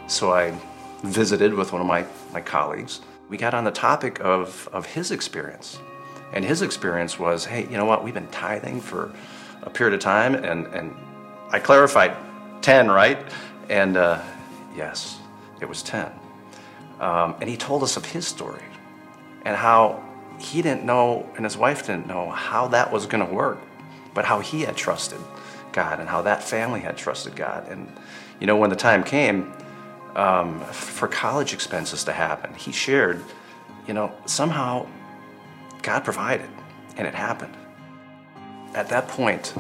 [0.09, 0.59] So I
[1.05, 3.01] visited with one of my, my colleagues.
[3.29, 5.79] We got on the topic of, of his experience.
[6.33, 8.05] And his experience was hey, you know what?
[8.05, 9.13] We've been tithing for
[9.63, 10.95] a period of time, and, and
[11.51, 12.17] I clarified
[12.63, 13.19] 10, right?
[13.69, 14.23] And uh,
[14.77, 15.19] yes,
[15.61, 16.11] it was 10.
[17.01, 18.63] Um, and he told us of his story
[19.45, 20.05] and how
[20.39, 23.59] he didn't know, and his wife didn't know how that was going to work,
[24.15, 25.19] but how he had trusted
[25.73, 27.69] God and how that family had trusted God.
[27.69, 27.91] And,
[28.41, 29.53] you know, when the time came
[30.15, 33.23] um, for college expenses to happen, he shared,
[33.87, 34.87] you know, somehow
[35.83, 36.49] God provided,
[36.97, 37.57] and it happened.
[38.75, 39.55] At that point,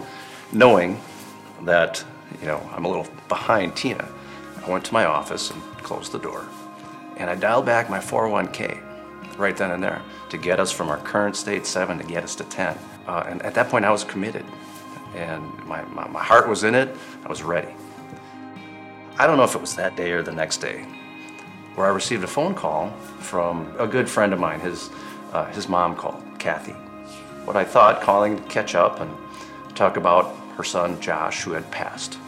[0.52, 1.00] knowing
[1.62, 2.04] that,
[2.40, 4.08] you know, I'm a little behind Tina.
[4.64, 6.46] I went to my office and closed the door.
[7.16, 8.80] And I dialed back my 401k.
[9.36, 12.34] right then and there to get us from our current state, seven, to get us
[12.36, 12.76] to 10.
[13.06, 14.44] Uh, and at that point, I was committed.
[15.14, 16.94] And my, my, my heart was in it.
[17.24, 17.74] I was ready.
[19.18, 20.86] I don't know if it was that day or the next day,
[21.74, 24.60] where I received a phone call from a good friend of mine.
[24.60, 24.88] His,
[25.32, 26.72] uh, his mom called, Kathy.
[27.44, 29.10] What I thought, calling to catch up and
[29.74, 32.18] talk about her son Josh, who had passed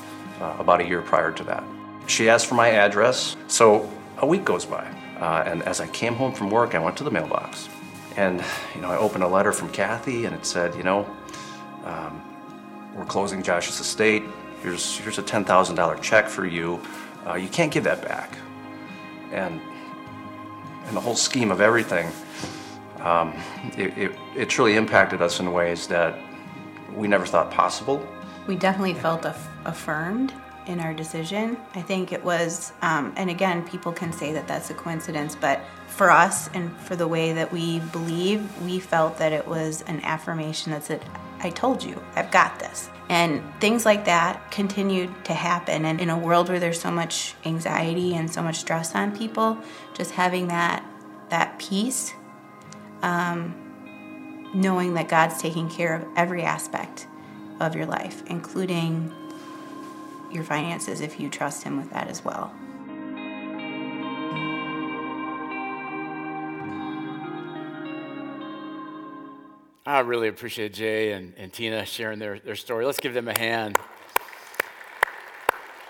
[0.40, 1.64] uh, about a year prior to that.
[2.06, 4.86] She asked for my address, so a week goes by.
[5.18, 7.68] Uh, and as I came home from work, I went to the mailbox.
[8.16, 11.08] And, you know, I opened a letter from Kathy, and it said, you know,
[11.84, 12.22] um,
[12.94, 14.22] we're closing Josh's estate.
[14.62, 16.80] Here's, here's a $10,000 check for you.
[17.26, 18.36] Uh, you can't give that back.
[19.30, 19.60] And
[20.88, 22.10] in the whole scheme of everything,
[23.02, 23.34] um,
[23.76, 26.18] it, it, it truly impacted us in ways that
[26.94, 28.06] we never thought possible.
[28.46, 30.32] We definitely felt aff- affirmed
[30.66, 31.56] in our decision.
[31.74, 35.60] I think it was, um, and again, people can say that that's a coincidence, but
[35.88, 40.00] for us and for the way that we believe, we felt that it was an
[40.02, 41.04] affirmation that said,
[41.40, 42.88] I told you, I've got this.
[43.08, 45.84] And things like that continued to happen.
[45.84, 49.58] And in a world where there's so much anxiety and so much stress on people,
[49.94, 50.84] just having that
[51.28, 52.12] that peace,
[53.02, 57.06] um, knowing that God's taking care of every aspect
[57.60, 59.12] of your life, including
[60.30, 62.52] your finances if you trust Him with that as well.
[69.84, 72.86] I really appreciate Jay and, and Tina sharing their, their story.
[72.86, 73.76] Let's give them a hand.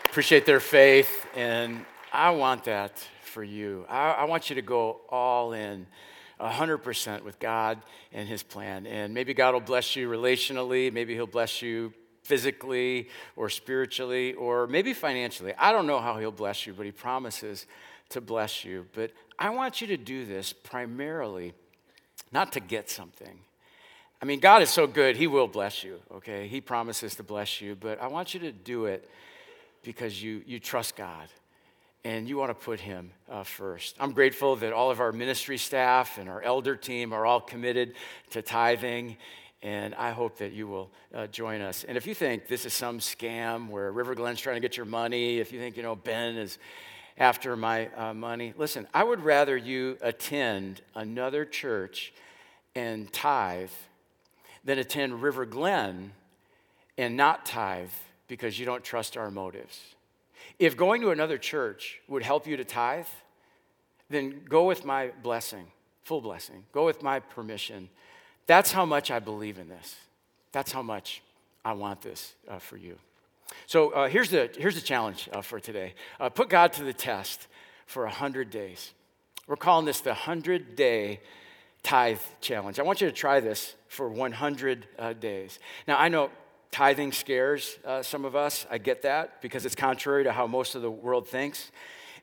[0.06, 3.86] Appreciate their faith, and I want that for you.
[3.88, 5.86] I, I want you to go all in.
[6.42, 7.80] 100% with God
[8.12, 8.86] and His plan.
[8.86, 14.66] And maybe God will bless you relationally, maybe He'll bless you physically or spiritually or
[14.66, 15.54] maybe financially.
[15.58, 17.66] I don't know how He'll bless you, but He promises
[18.10, 18.86] to bless you.
[18.92, 21.54] But I want you to do this primarily
[22.32, 23.38] not to get something.
[24.20, 26.46] I mean, God is so good, He will bless you, okay?
[26.46, 29.08] He promises to bless you, but I want you to do it
[29.82, 31.28] because you, you trust God
[32.04, 33.96] and you want to put him uh, first.
[34.00, 37.94] I'm grateful that all of our ministry staff and our elder team are all committed
[38.30, 39.16] to tithing,
[39.62, 41.84] and I hope that you will uh, join us.
[41.84, 44.86] And if you think this is some scam where River Glen's trying to get your
[44.86, 46.58] money, if you think, you know, Ben is
[47.18, 52.12] after my uh, money, listen, I would rather you attend another church
[52.74, 53.70] and tithe
[54.64, 56.12] than attend River Glen
[56.98, 57.90] and not tithe
[58.28, 59.80] because you don't trust our motives.
[60.58, 63.06] If going to another church would help you to tithe,
[64.10, 65.66] then go with my blessing,
[66.04, 66.64] full blessing.
[66.72, 67.88] Go with my permission.
[68.46, 69.96] That's how much I believe in this.
[70.52, 71.22] That's how much
[71.64, 72.98] I want this uh, for you.
[73.66, 76.92] So uh, here's, the, here's the challenge uh, for today uh, put God to the
[76.92, 77.46] test
[77.86, 78.92] for 100 days.
[79.46, 81.20] We're calling this the 100 day
[81.82, 82.78] tithe challenge.
[82.78, 85.58] I want you to try this for 100 uh, days.
[85.88, 86.30] Now, I know
[86.72, 88.66] Tithing scares uh, some of us.
[88.70, 91.70] I get that because it's contrary to how most of the world thinks.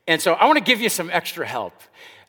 [0.07, 1.73] And so I want to give you some extra help.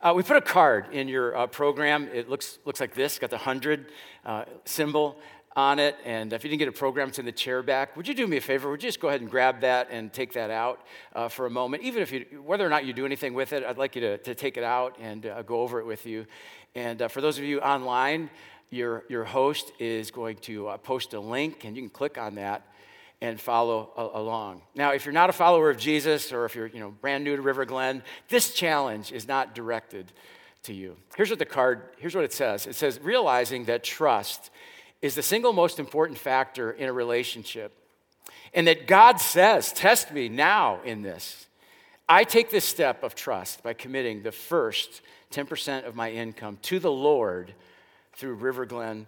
[0.01, 2.07] Uh, we put a card in your uh, program.
[2.13, 3.87] It looks, looks like this, got the 100
[4.23, 5.17] uh, symbol
[5.55, 5.97] on it.
[6.05, 7.97] And if you didn't get a program, it's in the chair back.
[7.97, 8.69] Would you do me a favor?
[8.69, 11.49] Would you just go ahead and grab that and take that out uh, for a
[11.49, 11.81] moment?
[11.81, 14.17] Even if you, whether or not you do anything with it, I'd like you to,
[14.19, 16.27] to take it out and uh, go over it with you.
[16.75, 18.29] And uh, for those of you online,
[18.71, 22.35] your, your host is going to uh, post a link, and you can click on
[22.35, 22.65] that
[23.21, 24.61] and follow a- along.
[24.73, 27.35] Now, if you're not a follower of Jesus or if you're you know, brand new
[27.35, 30.11] to River Glen, this challenge is not directed
[30.63, 30.95] to you.
[31.15, 32.65] Here's what the card, here's what it says.
[32.65, 34.49] It says, realizing that trust
[35.01, 37.73] is the single most important factor in a relationship.
[38.53, 41.47] And that God says, test me now in this.
[42.07, 46.79] I take this step of trust by committing the first 10% of my income to
[46.79, 47.53] the Lord
[48.21, 49.07] through River Glen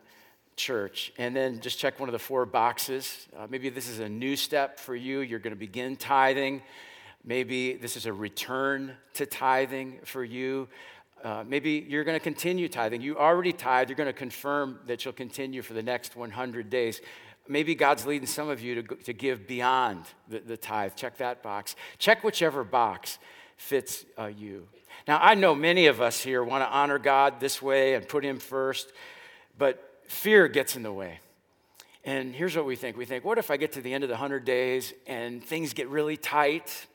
[0.55, 1.13] Church.
[1.19, 3.27] And then just check one of the four boxes.
[3.37, 5.19] Uh, maybe this is a new step for you.
[5.19, 6.63] You're going to begin tithing.
[7.23, 10.67] Maybe this is a return to tithing for you.
[11.23, 13.01] Uh, maybe you're going to continue tithing.
[13.01, 13.87] You already tithe.
[13.87, 16.99] You're going to confirm that you'll continue for the next 100 days.
[17.47, 20.95] Maybe God's leading some of you to, to give beyond the, the tithe.
[20.95, 21.75] Check that box.
[21.99, 23.19] Check whichever box
[23.57, 24.67] fits uh, you.
[25.07, 28.23] Now, I know many of us here want to honor God this way and put
[28.23, 28.91] Him first,
[29.57, 31.19] but fear gets in the way.
[32.05, 34.09] And here's what we think we think, what if I get to the end of
[34.09, 36.85] the 100 days and things get really tight?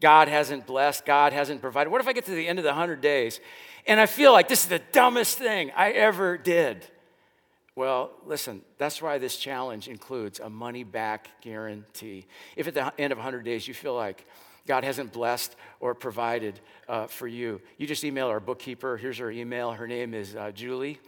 [0.00, 1.90] God hasn't blessed, God hasn't provided.
[1.90, 3.40] What if I get to the end of the 100 days
[3.86, 6.84] and I feel like this is the dumbest thing I ever did?
[7.76, 12.26] Well, listen, that's why this challenge includes a money back guarantee.
[12.56, 14.26] If at the end of 100 days you feel like
[14.66, 16.58] God hasn't blessed or provided
[16.88, 17.60] uh, for you.
[17.76, 18.96] You just email our bookkeeper.
[18.96, 19.72] Here's her email.
[19.72, 21.00] Her name is uh, Julie,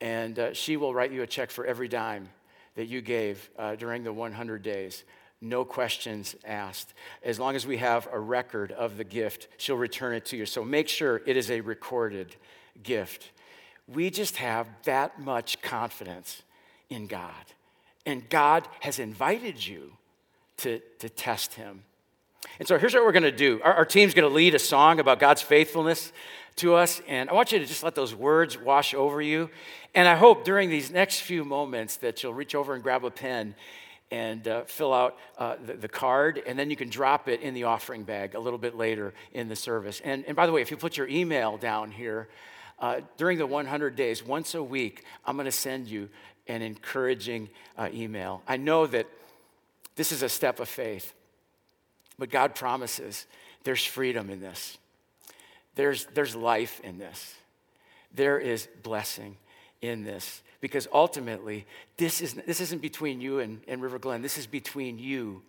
[0.00, 2.28] and uh, she will write you a check for every dime
[2.74, 5.04] that you gave uh, during the 100 days.
[5.40, 6.94] No questions asked.
[7.22, 10.46] As long as we have a record of the gift, she'll return it to you.
[10.46, 12.34] So make sure it is a recorded
[12.82, 13.30] gift.
[13.88, 16.42] We just have that much confidence
[16.88, 17.34] in God.
[18.06, 19.92] And God has invited you
[20.58, 21.82] to, to test Him.
[22.58, 24.58] And so here's what we're going to do our, our team's going to lead a
[24.58, 26.12] song about God's faithfulness
[26.56, 27.00] to us.
[27.08, 29.50] And I want you to just let those words wash over you.
[29.94, 33.10] And I hope during these next few moments that you'll reach over and grab a
[33.10, 33.54] pen
[34.10, 37.54] and uh, fill out uh, the, the, card, and then you can drop it in
[37.54, 40.02] the offering bag a little bit later in the service.
[40.04, 42.28] And, and by the way, if you put your email down here,
[42.78, 46.10] uh, during the 100 days, once a week, I'm going to send you
[46.46, 48.42] an encouraging uh, email.
[48.46, 49.06] I know that
[49.96, 51.14] this is a step of faith,
[52.18, 53.26] but God promises
[53.64, 54.78] there's freedom in this,
[55.74, 57.34] there's, there's life in this,
[58.14, 59.36] there is blessing
[59.80, 60.42] in this.
[60.60, 64.96] Because ultimately, this, is, this isn't between you and, and River Glen, this is between
[64.96, 65.42] you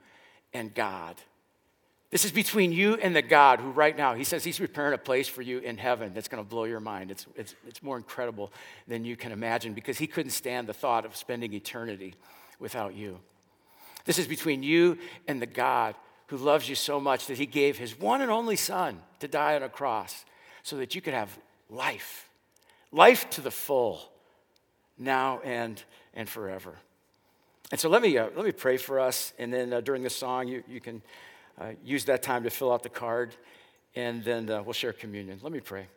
[0.54, 1.16] and God.
[2.10, 5.00] This is between you and the God who, right now, He says He's preparing a
[5.00, 7.10] place for you in heaven that's going to blow your mind.
[7.10, 8.52] It's, it's, it's more incredible
[8.88, 12.14] than you can imagine because He couldn't stand the thought of spending eternity
[12.60, 13.20] without you.
[14.06, 15.96] This is between you and the God
[16.28, 19.56] who loves you so much that He gave His one and only Son to die
[19.56, 20.26] on a cross
[20.64, 21.38] so that you could have
[21.70, 22.30] life,
[22.92, 24.10] life to the full,
[24.98, 26.76] now and, and forever.
[27.72, 30.10] And so let me, uh, let me pray for us, and then uh, during the
[30.10, 31.02] song, you, you can
[31.60, 33.36] uh, use that time to fill out the card,
[33.96, 35.40] and then uh, we'll share communion.
[35.42, 35.88] Let me pray.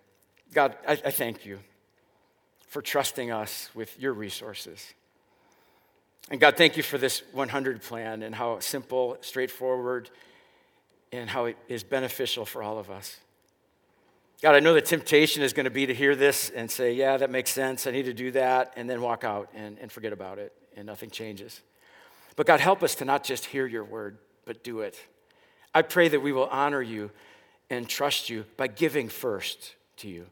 [0.53, 1.59] God, I, I thank you
[2.68, 4.95] for trusting us with your resources.
[6.31, 10.11] And God, thank you for this 100 plan and how simple, straightforward,
[11.12, 13.18] and how it is beneficial for all of us.
[14.43, 17.16] God, I know the temptation is going to be to hear this and say, yeah,
[17.16, 17.87] that makes sense.
[17.87, 20.85] I need to do that, and then walk out and, and forget about it, and
[20.87, 21.62] nothing changes.
[22.35, 24.99] But God, help us to not just hear your word, but do it.
[25.72, 27.11] I pray that we will honor you
[27.70, 30.27] and trust you by giving first to you.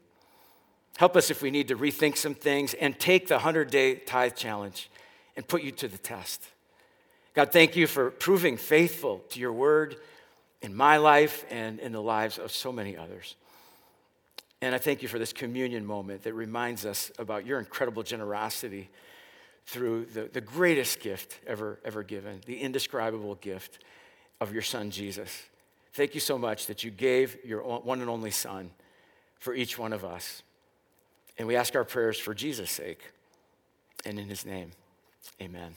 [0.97, 4.35] Help us if we need to rethink some things and take the 100 day tithe
[4.35, 4.89] challenge
[5.35, 6.43] and put you to the test.
[7.33, 9.97] God, thank you for proving faithful to your word
[10.61, 13.35] in my life and in the lives of so many others.
[14.61, 18.89] And I thank you for this communion moment that reminds us about your incredible generosity
[19.65, 23.83] through the, the greatest gift ever, ever given, the indescribable gift
[24.39, 25.43] of your son, Jesus.
[25.93, 28.71] Thank you so much that you gave your one and only son
[29.39, 30.43] for each one of us.
[31.37, 32.99] And we ask our prayers for Jesus' sake
[34.05, 34.71] and in his name.
[35.41, 35.73] Amen.